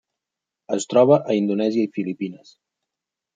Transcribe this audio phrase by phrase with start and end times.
[0.77, 2.57] Es troba a Indonèsia i Filipines.